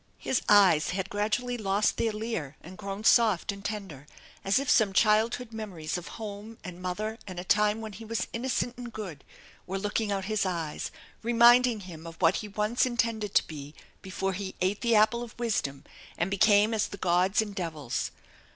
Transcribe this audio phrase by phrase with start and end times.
[0.17, 4.07] His eyes had gradually lost their leer and grown soft and tender,
[4.43, 8.25] as if some childhood memories of home and mother and a time when he was
[8.33, 9.23] innocent and good
[9.67, 10.89] were looking out his eyes,
[11.21, 15.37] reminding him of what he once intended to be before he ate the apple of
[15.37, 15.83] wisdom
[16.17, 18.09] and became as the gods and devils.